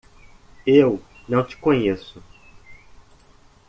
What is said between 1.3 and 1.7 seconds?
te